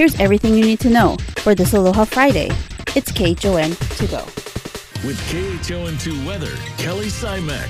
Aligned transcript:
Here's 0.00 0.18
everything 0.18 0.54
you 0.54 0.64
need 0.64 0.80
to 0.80 0.88
know 0.88 1.18
for 1.40 1.54
this 1.54 1.74
Aloha 1.74 2.06
Friday. 2.06 2.48
It's 2.96 3.12
KHON 3.12 3.76
to 3.98 4.06
go. 4.06 4.24
With 5.06 5.20
KHON2 5.28 6.26
weather, 6.26 6.56
Kelly 6.78 7.08
Simek. 7.08 7.68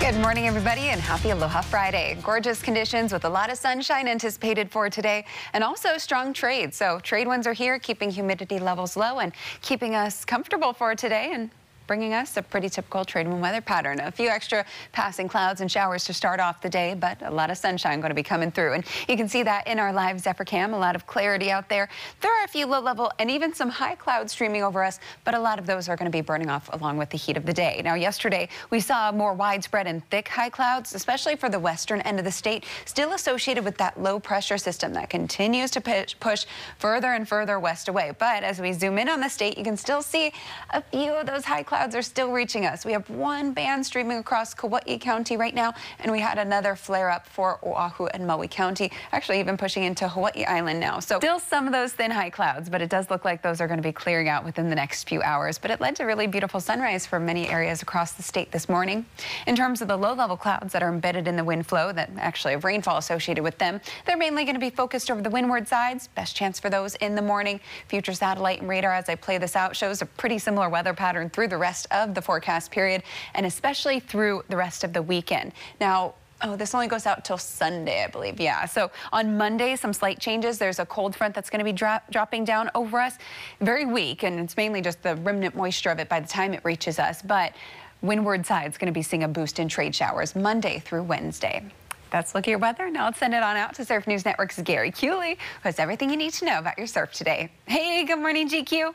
Good 0.00 0.20
morning, 0.20 0.46
everybody, 0.46 0.82
and 0.90 1.00
happy 1.00 1.30
Aloha 1.30 1.62
Friday. 1.62 2.18
Gorgeous 2.22 2.60
conditions 2.60 3.10
with 3.10 3.24
a 3.24 3.28
lot 3.30 3.50
of 3.50 3.56
sunshine 3.56 4.06
anticipated 4.06 4.70
for 4.70 4.90
today 4.90 5.24
and 5.54 5.64
also 5.64 5.96
strong 5.96 6.34
trade. 6.34 6.74
So 6.74 7.00
trade 7.00 7.26
winds 7.26 7.46
are 7.46 7.54
here, 7.54 7.78
keeping 7.78 8.10
humidity 8.10 8.58
levels 8.58 8.98
low 8.98 9.20
and 9.20 9.32
keeping 9.62 9.94
us 9.94 10.26
comfortable 10.26 10.74
for 10.74 10.94
today 10.94 11.30
and 11.32 11.48
bringing 11.86 12.14
us 12.14 12.36
a 12.36 12.42
pretty 12.42 12.68
typical 12.68 13.04
trade 13.04 13.28
weather 13.28 13.60
pattern. 13.60 14.00
A 14.00 14.10
few 14.10 14.28
extra 14.28 14.64
passing 14.92 15.28
clouds 15.28 15.60
and 15.60 15.70
showers 15.70 16.04
to 16.04 16.14
start 16.14 16.40
off 16.40 16.60
the 16.60 16.68
day, 16.68 16.94
but 16.94 17.20
a 17.22 17.30
lot 17.30 17.50
of 17.50 17.58
sunshine 17.58 18.00
going 18.00 18.10
to 18.10 18.14
be 18.14 18.22
coming 18.22 18.50
through. 18.50 18.72
And 18.72 18.84
you 19.08 19.16
can 19.16 19.28
see 19.28 19.42
that 19.42 19.66
in 19.66 19.78
our 19.78 19.92
live 19.92 20.20
Zephyr 20.20 20.44
cam, 20.44 20.72
a 20.72 20.78
lot 20.78 20.96
of 20.96 21.06
clarity 21.06 21.50
out 21.50 21.68
there. 21.68 21.88
There 22.20 22.32
are 22.40 22.44
a 22.44 22.48
few 22.48 22.66
low 22.66 22.80
level 22.80 23.12
and 23.18 23.30
even 23.30 23.54
some 23.54 23.68
high 23.68 23.94
clouds 23.94 24.32
streaming 24.32 24.62
over 24.62 24.82
us, 24.82 24.98
but 25.24 25.34
a 25.34 25.38
lot 25.38 25.58
of 25.58 25.66
those 25.66 25.88
are 25.88 25.96
going 25.96 26.10
to 26.10 26.16
be 26.16 26.22
burning 26.22 26.48
off 26.48 26.70
along 26.72 26.96
with 26.96 27.10
the 27.10 27.18
heat 27.18 27.36
of 27.36 27.44
the 27.44 27.52
day. 27.52 27.80
Now, 27.84 27.94
yesterday 27.94 28.48
we 28.70 28.80
saw 28.80 29.12
more 29.12 29.34
widespread 29.34 29.86
and 29.86 30.08
thick 30.10 30.28
high 30.28 30.50
clouds, 30.50 30.94
especially 30.94 31.36
for 31.36 31.48
the 31.48 31.58
western 31.58 32.00
end 32.02 32.18
of 32.18 32.24
the 32.24 32.32
state, 32.32 32.64
still 32.84 33.12
associated 33.12 33.64
with 33.64 33.76
that 33.78 34.00
low 34.00 34.18
pressure 34.18 34.58
system 34.58 34.92
that 34.94 35.10
continues 35.10 35.70
to 35.72 35.80
push, 35.80 36.14
push 36.18 36.46
further 36.78 37.12
and 37.12 37.28
further 37.28 37.60
west 37.60 37.88
away. 37.88 38.12
But 38.18 38.42
as 38.42 38.60
we 38.60 38.72
zoom 38.72 38.98
in 38.98 39.08
on 39.08 39.20
the 39.20 39.28
state, 39.28 39.58
you 39.58 39.64
can 39.64 39.76
still 39.76 40.02
see 40.02 40.32
a 40.70 40.80
few 40.80 41.12
of 41.12 41.26
those 41.26 41.44
high 41.44 41.62
clouds 41.62 41.73
clouds 41.74 41.96
are 41.96 42.02
still 42.02 42.30
reaching 42.30 42.66
us. 42.66 42.84
We 42.84 42.92
have 42.92 43.10
one 43.10 43.52
band 43.52 43.84
streaming 43.84 44.18
across 44.18 44.54
Kauai 44.54 44.96
County 44.98 45.36
right 45.36 45.52
now, 45.52 45.74
and 45.98 46.12
we 46.12 46.20
had 46.20 46.38
another 46.38 46.76
flare 46.76 47.10
up 47.10 47.26
for 47.26 47.58
Oahu 47.66 48.06
and 48.14 48.24
Maui 48.24 48.46
County, 48.46 48.92
actually 49.10 49.40
even 49.40 49.56
pushing 49.56 49.82
into 49.82 50.08
Hawaii 50.08 50.44
Island 50.44 50.78
now. 50.78 51.00
So 51.00 51.18
still 51.18 51.40
some 51.40 51.66
of 51.66 51.72
those 51.72 51.92
thin 51.92 52.12
high 52.12 52.30
clouds, 52.30 52.70
but 52.70 52.80
it 52.80 52.88
does 52.88 53.10
look 53.10 53.24
like 53.24 53.42
those 53.42 53.60
are 53.60 53.66
going 53.66 53.78
to 53.78 53.82
be 53.82 53.90
clearing 53.90 54.28
out 54.28 54.44
within 54.44 54.68
the 54.68 54.76
next 54.76 55.08
few 55.08 55.20
hours. 55.22 55.58
But 55.58 55.72
it 55.72 55.80
led 55.80 55.96
to 55.96 56.04
really 56.04 56.28
beautiful 56.28 56.60
sunrise 56.60 57.06
for 57.06 57.18
many 57.18 57.48
areas 57.48 57.82
across 57.82 58.12
the 58.12 58.22
state 58.22 58.52
this 58.52 58.68
morning. 58.68 59.04
In 59.48 59.56
terms 59.56 59.82
of 59.82 59.88
the 59.88 59.96
low 59.96 60.14
level 60.14 60.36
clouds 60.36 60.72
that 60.74 60.82
are 60.84 60.90
embedded 60.90 61.26
in 61.26 61.34
the 61.34 61.42
wind 61.42 61.66
flow 61.66 61.90
that 61.90 62.08
actually 62.18 62.52
have 62.52 62.62
rainfall 62.62 62.98
associated 62.98 63.42
with 63.42 63.58
them, 63.58 63.80
they're 64.06 64.16
mainly 64.16 64.44
going 64.44 64.54
to 64.54 64.60
be 64.60 64.70
focused 64.70 65.10
over 65.10 65.22
the 65.22 65.30
windward 65.30 65.66
sides. 65.66 66.06
Best 66.14 66.36
chance 66.36 66.60
for 66.60 66.70
those 66.70 66.94
in 66.96 67.16
the 67.16 67.22
morning. 67.22 67.58
Future 67.88 68.14
satellite 68.14 68.60
and 68.60 68.68
radar 68.68 68.92
as 68.92 69.08
I 69.08 69.16
play 69.16 69.38
this 69.38 69.56
out 69.56 69.74
shows 69.74 70.02
a 70.02 70.06
pretty 70.06 70.38
similar 70.38 70.68
weather 70.68 70.94
pattern 70.94 71.30
through 71.30 71.48
the 71.48 71.58
rest 71.68 71.86
of 71.90 72.14
the 72.14 72.22
forecast 72.22 72.70
period 72.70 73.02
and 73.34 73.46
especially 73.46 73.98
through 74.00 74.42
the 74.48 74.56
rest 74.56 74.84
of 74.84 74.92
the 74.92 75.02
weekend. 75.02 75.52
Now, 75.80 76.14
Oh, 76.42 76.56
this 76.56 76.74
only 76.74 76.88
goes 76.88 77.06
out 77.06 77.24
till 77.24 77.38
Sunday, 77.38 78.04
I 78.04 78.08
believe. 78.08 78.38
Yeah. 78.38 78.66
So 78.66 78.90
on 79.12 79.38
Monday, 79.38 79.76
some 79.76 79.94
slight 79.94 80.18
changes. 80.18 80.58
There's 80.58 80.78
a 80.78 80.84
cold 80.84 81.16
front 81.16 81.34
that's 81.34 81.48
going 81.48 81.60
to 81.60 81.64
be 81.64 81.72
dro 81.72 81.98
dropping 82.10 82.44
down 82.44 82.70
over 82.74 83.00
us. 83.00 83.14
Very 83.60 83.86
weak, 83.86 84.24
and 84.24 84.38
it's 84.40 84.56
mainly 84.56 84.82
just 84.82 85.02
the 85.02 85.16
remnant 85.16 85.54
moisture 85.54 85.90
of 85.90 86.00
it 86.00 86.08
by 86.08 86.20
the 86.20 86.28
time 86.28 86.52
it 86.52 86.62
reaches 86.62 86.98
us. 86.98 87.22
But 87.22 87.54
windward 88.02 88.44
side 88.44 88.70
is 88.70 88.76
going 88.76 88.92
to 88.92 88.98
be 89.00 89.00
seeing 89.00 89.22
a 89.22 89.28
boost 89.28 89.58
in 89.58 89.68
trade 89.68 89.94
showers 89.94 90.36
Monday 90.36 90.80
through 90.80 91.04
Wednesday. 91.04 91.64
That's 92.10 92.34
look 92.34 92.46
at 92.46 92.50
your 92.50 92.58
weather. 92.58 92.90
Now 92.90 93.06
let's 93.06 93.18
send 93.18 93.32
it 93.32 93.42
on 93.42 93.56
out 93.56 93.74
to 93.76 93.84
Surf 93.84 94.06
News 94.06 94.24
Network's 94.26 94.60
Gary 94.60 94.90
Kewley, 94.90 95.38
who 95.62 95.68
has 95.68 95.78
everything 95.78 96.10
you 96.10 96.16
need 96.16 96.34
to 96.34 96.44
know 96.44 96.58
about 96.58 96.76
your 96.76 96.86
surf 96.86 97.12
today. 97.12 97.50
Hey, 97.66 98.04
good 98.04 98.18
morning, 98.18 98.50
GQ. 98.50 98.92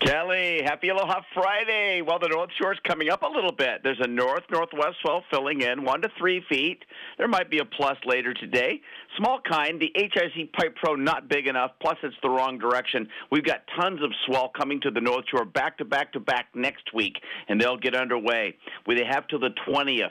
Kelly, 0.00 0.62
happy 0.64 0.88
Aloha 0.88 1.20
Friday. 1.34 2.02
Well, 2.02 2.18
the 2.18 2.28
North 2.28 2.50
Shore 2.60 2.72
is 2.72 2.78
coming 2.86 3.10
up 3.10 3.22
a 3.22 3.26
little 3.26 3.52
bit. 3.52 3.82
There's 3.82 4.00
a 4.00 4.06
north 4.06 4.42
northwest 4.50 4.96
swell 5.02 5.24
filling 5.30 5.62
in 5.62 5.84
one 5.84 6.02
to 6.02 6.08
three 6.18 6.44
feet. 6.48 6.84
There 7.18 7.28
might 7.28 7.50
be 7.50 7.58
a 7.58 7.64
plus 7.64 7.96
later 8.04 8.34
today. 8.34 8.80
Small 9.16 9.40
kind. 9.48 9.80
The 9.80 9.90
HIC 9.94 10.52
Pipe 10.52 10.76
Pro 10.76 10.94
not 10.94 11.28
big 11.28 11.46
enough. 11.46 11.72
Plus, 11.80 11.96
it's 12.02 12.16
the 12.22 12.30
wrong 12.30 12.58
direction. 12.58 13.08
We've 13.30 13.44
got 13.44 13.62
tons 13.80 14.02
of 14.02 14.10
swell 14.26 14.50
coming 14.56 14.80
to 14.82 14.90
the 14.90 15.00
North 15.00 15.24
Shore 15.30 15.44
back 15.44 15.78
to 15.78 15.84
back 15.84 16.12
to 16.12 16.20
back 16.20 16.46
next 16.54 16.92
week, 16.94 17.14
and 17.48 17.60
they'll 17.60 17.78
get 17.78 17.94
underway. 17.94 18.56
We 18.86 19.00
have 19.08 19.28
till 19.28 19.40
the 19.40 19.54
20th. 19.68 20.10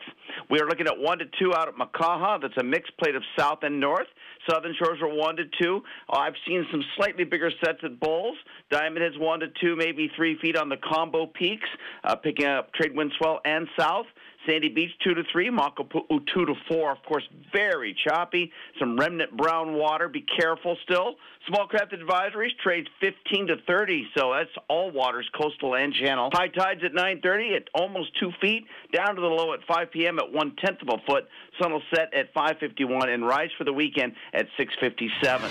We 0.50 0.60
are 0.60 0.68
looking 0.68 0.88
at 0.88 0.98
one 0.98 1.20
to 1.20 1.26
two 1.40 1.54
out 1.54 1.68
at 1.68 1.76
Makaha. 1.76 2.42
That's 2.42 2.58
a 2.58 2.64
mixed 2.64 2.98
plate 2.98 3.16
of 3.16 3.24
south 3.38 3.60
and 3.64 3.80
north. 3.80 4.08
Southern 4.50 4.76
Shores 4.78 5.00
are 5.02 5.14
one 5.14 5.36
to 5.38 5.44
two. 5.60 5.82
I've 6.10 6.36
seen 6.48 6.66
some 6.72 6.84
slightly 6.96 7.24
bigger 7.24 7.52
sets 7.64 7.80
at 7.84 8.00
Bowls. 8.00 8.38
Diamond 8.70 9.02
Head's 9.02 9.18
one 9.18 9.40
to 9.40 9.48
two, 9.62 9.65
maybe 9.74 10.12
three 10.18 10.38
feet 10.42 10.58
on 10.58 10.68
the 10.68 10.76
combo 10.78 11.28
peaks, 11.28 11.70
uh, 12.04 12.16
picking 12.16 12.46
up 12.46 12.74
trade 12.74 12.94
wind 12.94 13.14
swell 13.18 13.40
and 13.46 13.68
south. 13.80 14.08
Sandy 14.48 14.70
Beach 14.70 14.92
two 15.04 15.14
to 15.14 15.24
three, 15.32 15.50
Makapu'u 15.50 16.20
two 16.34 16.46
to 16.46 16.54
four. 16.68 16.92
Of 16.92 17.04
course, 17.08 17.24
very 17.54 17.96
choppy. 18.08 18.52
Some 18.80 18.98
remnant 18.98 19.36
brown 19.36 19.74
water. 19.74 20.08
Be 20.08 20.22
careful 20.22 20.78
still. 20.84 21.16
Small 21.48 21.68
craft 21.68 21.94
advisories 21.94 22.58
trades 22.64 22.88
15 23.02 23.48
to 23.48 23.56
30, 23.68 24.08
so 24.18 24.34
that's 24.34 24.50
all 24.68 24.92
waters, 24.92 25.30
coastal 25.40 25.76
and 25.76 25.94
channel. 25.94 26.30
High 26.34 26.48
tides 26.48 26.82
at 26.84 26.94
9:30 26.94 27.56
at 27.56 27.64
almost 27.74 28.18
two 28.20 28.32
feet, 28.42 28.66
down 28.94 29.16
to 29.16 29.22
the 29.22 29.28
low 29.28 29.54
at 29.54 29.60
5 29.68 29.92
p.m. 29.92 30.20
at 30.20 30.32
one 30.32 30.56
tenth 30.58 30.82
of 30.82 30.90
a 30.90 30.98
foot. 31.06 31.28
Sun 31.62 31.72
will 31.72 31.84
set 31.94 32.14
at 32.14 32.34
5:51 32.34 33.14
and 33.14 33.26
rise 33.26 33.50
for 33.58 33.64
the 33.64 33.74
weekend 33.74 34.14
at 34.34 34.48
6:57. 34.58 35.50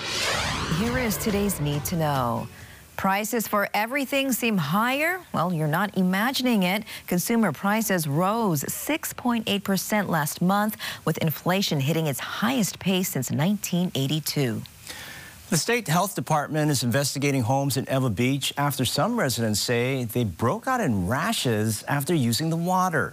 Here 0.79 0.99
is 0.99 1.17
today's 1.17 1.61
need 1.61 1.85
to 1.87 1.97
know. 1.97 2.49
Prices 3.05 3.47
for 3.47 3.69
everything 3.75 4.33
seem 4.33 4.57
higher? 4.57 5.21
Well, 5.35 5.53
you're 5.53 5.69
not 5.69 5.95
imagining 5.99 6.63
it. 6.63 6.85
Consumer 7.07 7.53
prices 7.53 8.09
rose 8.09 8.65
6.8% 8.65 10.09
last 10.09 10.41
month, 10.41 10.79
with 11.05 11.19
inflation 11.19 11.81
hitting 11.81 12.07
its 12.07 12.19
highest 12.19 12.79
pace 12.79 13.11
since 13.11 13.31
1982. 13.31 14.63
The 15.51 15.57
state 15.59 15.87
health 15.87 16.15
department 16.15 16.71
is 16.71 16.83
investigating 16.83 17.43
homes 17.43 17.77
in 17.77 17.87
Ewa 17.93 18.09
Beach 18.09 18.55
after 18.57 18.87
some 18.87 19.21
residents 19.21 19.61
say 19.61 20.05
they 20.05 20.25
broke 20.25 20.67
out 20.67 20.81
in 20.81 21.07
rashes 21.07 21.83
after 21.83 22.15
using 22.15 22.49
the 22.49 22.57
water. 22.57 23.13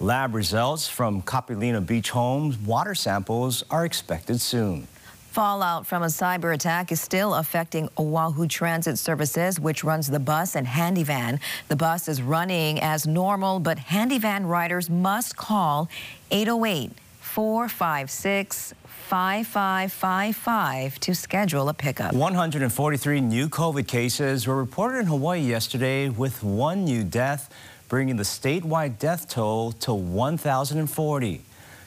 Lab 0.00 0.34
results 0.34 0.88
from 0.88 1.22
Kapilina 1.22 1.86
Beach 1.86 2.10
homes 2.10 2.58
water 2.58 2.96
samples 2.96 3.62
are 3.70 3.84
expected 3.84 4.40
soon. 4.40 4.88
Fallout 5.30 5.86
from 5.86 6.02
a 6.02 6.06
cyber 6.06 6.52
attack 6.52 6.90
is 6.90 7.00
still 7.00 7.34
affecting 7.34 7.88
Oahu 7.96 8.48
Transit 8.48 8.98
Services, 8.98 9.60
which 9.60 9.84
runs 9.84 10.08
the 10.08 10.18
bus 10.18 10.56
and 10.56 10.66
Handi-Van. 10.66 11.38
The 11.68 11.76
bus 11.76 12.08
is 12.08 12.20
running 12.20 12.80
as 12.80 13.06
normal, 13.06 13.60
but 13.60 13.78
Handi-Van 13.78 14.44
riders 14.44 14.90
must 14.90 15.36
call 15.36 15.88
808 16.32 16.90
456 17.20 18.74
5555 18.88 20.98
to 20.98 21.14
schedule 21.14 21.68
a 21.68 21.74
pickup. 21.74 22.12
143 22.12 23.20
new 23.20 23.48
COVID 23.48 23.86
cases 23.86 24.48
were 24.48 24.56
reported 24.56 24.98
in 24.98 25.06
Hawaii 25.06 25.38
yesterday, 25.38 26.08
with 26.08 26.42
one 26.42 26.84
new 26.84 27.04
death, 27.04 27.54
bringing 27.88 28.16
the 28.16 28.24
statewide 28.24 28.98
death 28.98 29.28
toll 29.28 29.70
to 29.72 29.94
1,040. 29.94 31.42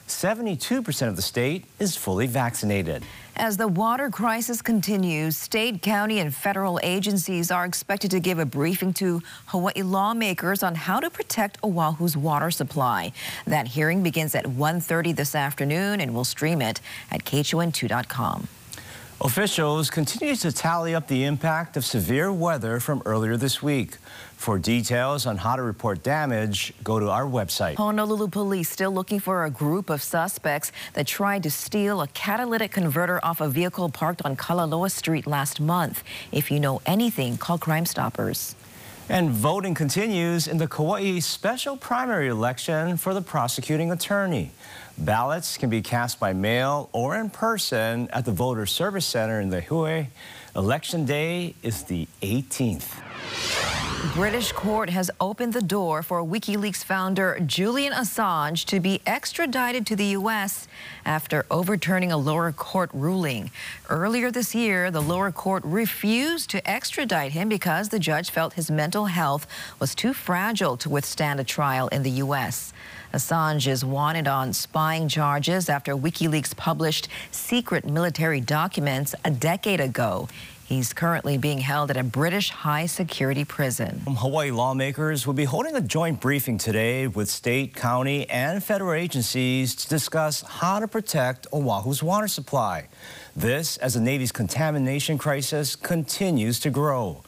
72% 0.08 1.08
of 1.08 1.16
the 1.16 1.22
state 1.22 1.64
is 1.78 1.96
fully 1.96 2.26
vaccinated. 2.26 3.02
As 3.36 3.56
the 3.56 3.66
water 3.66 4.10
crisis 4.10 4.62
continues, 4.62 5.36
state, 5.36 5.82
county, 5.82 6.20
and 6.20 6.32
federal 6.32 6.78
agencies 6.82 7.50
are 7.50 7.64
expected 7.64 8.10
to 8.12 8.20
give 8.20 8.38
a 8.38 8.44
briefing 8.44 8.92
to 8.94 9.22
Hawaii 9.46 9.82
lawmakers 9.82 10.62
on 10.62 10.74
how 10.76 11.00
to 11.00 11.10
protect 11.10 11.58
Oahu's 11.62 12.16
water 12.16 12.50
supply. 12.50 13.12
That 13.46 13.66
hearing 13.66 14.02
begins 14.02 14.34
at 14.34 14.44
1.30 14.44 15.16
this 15.16 15.34
afternoon, 15.34 16.00
and 16.00 16.14
we'll 16.14 16.24
stream 16.24 16.62
it 16.62 16.80
at 17.10 17.24
KHON2.com. 17.24 18.46
Officials 19.20 19.90
continue 19.90 20.34
to 20.34 20.50
tally 20.50 20.92
up 20.92 21.06
the 21.06 21.24
impact 21.24 21.76
of 21.76 21.84
severe 21.84 22.32
weather 22.32 22.80
from 22.80 23.00
earlier 23.06 23.36
this 23.36 23.62
week. 23.62 23.96
For 24.36 24.58
details 24.58 25.24
on 25.24 25.36
how 25.36 25.54
to 25.54 25.62
report 25.62 26.02
damage, 26.02 26.74
go 26.82 26.98
to 26.98 27.08
our 27.08 27.24
website. 27.24 27.76
Honolulu 27.76 28.28
police 28.28 28.68
still 28.68 28.90
looking 28.90 29.20
for 29.20 29.44
a 29.44 29.50
group 29.50 29.88
of 29.88 30.02
suspects 30.02 30.72
that 30.94 31.06
tried 31.06 31.44
to 31.44 31.50
steal 31.50 32.02
a 32.02 32.08
catalytic 32.08 32.72
converter 32.72 33.20
off 33.22 33.40
a 33.40 33.48
vehicle 33.48 33.88
parked 33.88 34.20
on 34.24 34.36
Kalaloa 34.36 34.90
Street 34.90 35.28
last 35.28 35.60
month. 35.60 36.02
If 36.32 36.50
you 36.50 36.58
know 36.58 36.82
anything, 36.84 37.38
call 37.38 37.56
Crime 37.56 37.86
Stoppers. 37.86 38.56
And 39.08 39.30
voting 39.30 39.74
continues 39.74 40.48
in 40.48 40.56
the 40.56 40.66
Kauai 40.66 41.18
special 41.18 41.76
primary 41.76 42.28
election 42.28 42.96
for 42.96 43.12
the 43.12 43.20
prosecuting 43.20 43.92
attorney. 43.92 44.50
Ballots 44.96 45.58
can 45.58 45.68
be 45.68 45.82
cast 45.82 46.18
by 46.18 46.32
mail 46.32 46.88
or 46.92 47.14
in 47.16 47.28
person 47.28 48.08
at 48.14 48.24
the 48.24 48.32
Voter 48.32 48.64
Service 48.64 49.04
Center 49.04 49.40
in 49.40 49.50
Lihue. 49.50 50.06
Election 50.56 51.04
day 51.04 51.54
is 51.62 51.82
the 51.82 52.08
18th. 52.22 53.63
British 54.12 54.52
court 54.52 54.90
has 54.90 55.10
opened 55.18 55.54
the 55.54 55.62
door 55.62 56.02
for 56.02 56.22
WikiLeaks 56.22 56.84
founder 56.84 57.40
Julian 57.46 57.94
Assange 57.94 58.66
to 58.66 58.78
be 58.78 59.00
extradited 59.06 59.86
to 59.86 59.96
the 59.96 60.04
U.S. 60.18 60.68
after 61.06 61.46
overturning 61.50 62.12
a 62.12 62.16
lower 62.18 62.52
court 62.52 62.90
ruling. 62.92 63.50
Earlier 63.88 64.30
this 64.30 64.54
year, 64.54 64.90
the 64.90 65.00
lower 65.00 65.32
court 65.32 65.64
refused 65.64 66.50
to 66.50 66.70
extradite 66.70 67.32
him 67.32 67.48
because 67.48 67.88
the 67.88 67.98
judge 67.98 68.30
felt 68.30 68.52
his 68.52 68.70
mental 68.70 69.06
health 69.06 69.46
was 69.80 69.94
too 69.94 70.12
fragile 70.12 70.76
to 70.76 70.90
withstand 70.90 71.40
a 71.40 71.44
trial 71.44 71.88
in 71.88 72.02
the 72.02 72.10
U.S. 72.10 72.74
Assange 73.14 73.66
is 73.66 73.84
wanted 73.84 74.28
on 74.28 74.52
spying 74.52 75.08
charges 75.08 75.70
after 75.70 75.96
WikiLeaks 75.96 76.54
published 76.56 77.08
secret 77.30 77.86
military 77.86 78.40
documents 78.40 79.14
a 79.24 79.30
decade 79.30 79.80
ago. 79.80 80.28
He's 80.64 80.94
currently 80.94 81.36
being 81.36 81.58
held 81.58 81.90
at 81.90 81.98
a 81.98 82.02
British 82.02 82.48
high 82.48 82.86
security 82.86 83.44
prison. 83.44 84.00
Hawaii 84.06 84.50
lawmakers 84.50 85.26
will 85.26 85.34
be 85.34 85.44
holding 85.44 85.76
a 85.76 85.80
joint 85.82 86.20
briefing 86.20 86.56
today 86.56 87.06
with 87.06 87.28
state, 87.28 87.74
county, 87.74 88.28
and 88.30 88.64
federal 88.64 88.94
agencies 88.94 89.74
to 89.74 89.88
discuss 89.88 90.40
how 90.40 90.78
to 90.78 90.88
protect 90.88 91.46
Oahu's 91.52 92.02
water 92.02 92.28
supply. 92.28 92.88
This 93.36 93.76
as 93.76 93.92
the 93.92 94.00
Navy's 94.00 94.32
contamination 94.32 95.18
crisis 95.18 95.76
continues 95.76 96.58
to 96.60 96.70
grow. 96.70 97.22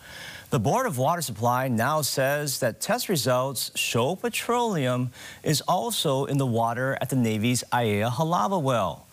The 0.49 0.61
Board 0.61 0.87
of 0.87 0.97
Water 0.97 1.21
Supply 1.21 1.69
now 1.69 2.03
says 2.03 2.61
that 2.61 2.81
test 2.81 3.09
results 3.09 3.73
show 3.75 4.17
petroleum 4.17 5.11
is 5.43 5.61
also 5.63 6.25
in 6.25 6.39
the 6.39 6.47
water 6.47 6.97
at 7.01 7.11
the 7.11 7.17
Navy's 7.17 7.65
Aiea 7.73 8.11
Halawa 8.11 8.63
well. 8.63 9.06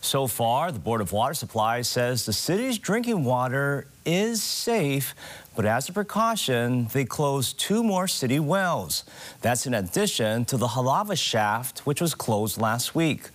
So 0.00 0.26
far, 0.26 0.70
the 0.70 0.78
Board 0.78 1.00
of 1.00 1.12
Water 1.12 1.34
Supply 1.34 1.82
says 1.82 2.24
the 2.24 2.32
city's 2.32 2.78
drinking 2.78 3.24
water 3.24 3.88
is 4.06 4.42
safe, 4.42 5.14
but 5.56 5.66
as 5.66 5.88
a 5.88 5.92
precaution, 5.92 6.86
they 6.92 7.04
closed 7.04 7.58
two 7.58 7.82
more 7.82 8.06
city 8.06 8.38
wells. 8.38 9.04
That's 9.42 9.66
in 9.66 9.74
addition 9.74 10.44
to 10.46 10.56
the 10.56 10.68
Halawa 10.68 11.18
shaft, 11.18 11.80
which 11.80 12.00
was 12.00 12.14
closed 12.14 12.60
last 12.60 12.94
week. 12.94 13.30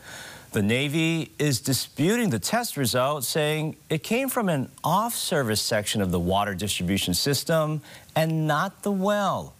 The 0.53 0.61
Navy 0.61 1.31
is 1.37 1.59
disputing 1.59 2.29
the 2.29 2.39
test 2.39 2.77
results, 2.77 3.27
saying 3.27 3.75
it 3.89 4.03
came 4.03 4.29
from 4.29 4.49
an 4.49 4.69
off-service 4.83 5.61
section 5.61 6.01
of 6.01 6.11
the 6.11 6.19
water 6.19 6.53
distribution 6.53 7.13
system 7.13 7.81
and 8.15 8.47
not 8.47 8.83
the 8.83 8.91
well. 8.91 9.53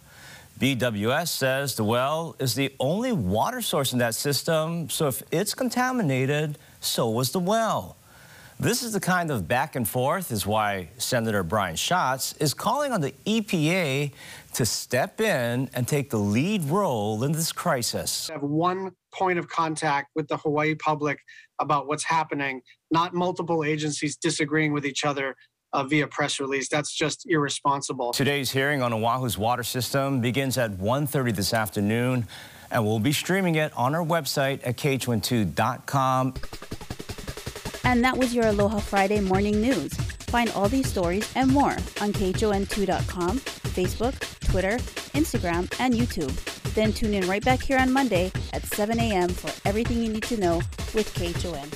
BWS 0.59 1.29
says 1.29 1.75
the 1.75 1.83
well 1.83 2.35
is 2.39 2.53
the 2.53 2.71
only 2.79 3.11
water 3.11 3.61
source 3.61 3.91
in 3.91 3.99
that 3.99 4.15
system, 4.15 4.87
so 4.89 5.07
if 5.07 5.23
it's 5.31 5.53
contaminated, 5.53 6.57
so 6.83 7.09
was 7.09 7.31
the 7.31 7.39
well. 7.39 7.97
This 8.59 8.83
is 8.83 8.93
the 8.93 8.99
kind 8.99 9.31
of 9.31 9.47
back 9.47 9.75
and 9.75 9.87
forth 9.87 10.31
is 10.31 10.45
why 10.45 10.89
Senator 10.97 11.43
Brian 11.43 11.75
Schatz 11.75 12.33
is 12.33 12.53
calling 12.53 12.91
on 12.91 13.01
the 13.01 13.13
EPA 13.25 14.11
to 14.53 14.65
step 14.65 15.19
in 15.19 15.69
and 15.73 15.87
take 15.87 16.11
the 16.11 16.17
lead 16.17 16.63
role 16.65 17.23
in 17.23 17.31
this 17.31 17.51
crisis. 17.51 18.29
Have 18.31 18.43
one 18.43 18.91
point 19.13 19.39
of 19.39 19.49
contact 19.49 20.11
with 20.15 20.27
the 20.27 20.37
Hawaii 20.37 20.75
public 20.75 21.19
about 21.59 21.87
what's 21.87 22.03
happening, 22.03 22.61
not 22.91 23.13
multiple 23.13 23.63
agencies 23.63 24.15
disagreeing 24.15 24.71
with 24.71 24.85
each 24.85 25.03
other 25.03 25.35
uh, 25.73 25.83
via 25.83 26.07
press 26.07 26.39
release. 26.39 26.69
That's 26.69 26.93
just 26.93 27.25
irresponsible. 27.27 28.13
Today's 28.13 28.51
hearing 28.51 28.81
on 28.81 28.93
Oahu's 28.93 29.37
water 29.37 29.63
system 29.63 30.21
begins 30.21 30.57
at 30.57 30.71
1.30 30.71 31.35
this 31.35 31.53
afternoon, 31.53 32.27
and 32.73 32.85
we'll 32.85 32.99
be 32.99 33.13
streaming 33.13 33.55
it 33.55 33.71
on 33.77 33.95
our 33.95 34.03
website 34.03 34.59
at 34.65 34.75
KHON2.com. 34.77 36.33
And 37.85 38.03
that 38.03 38.17
was 38.17 38.33
your 38.33 38.47
Aloha 38.47 38.79
Friday 38.79 39.19
morning 39.19 39.61
news. 39.61 39.93
Find 39.93 40.49
all 40.51 40.67
these 40.67 40.89
stories 40.89 41.31
and 41.35 41.51
more 41.51 41.73
on 42.01 42.11
KHON2.com, 42.11 43.39
Facebook, 43.39 44.39
Twitter, 44.39 44.77
Instagram, 45.13 45.71
and 45.79 45.93
YouTube. 45.93 46.33
Then 46.73 46.91
tune 46.91 47.13
in 47.13 47.27
right 47.27 47.43
back 47.45 47.61
here 47.61 47.77
on 47.77 47.91
Monday 47.91 48.31
at 48.51 48.65
7 48.65 48.99
a.m. 48.99 49.29
for 49.29 49.51
everything 49.67 50.01
you 50.01 50.09
need 50.09 50.23
to 50.23 50.37
know 50.37 50.55
with 50.95 51.13
KHON 51.13 51.69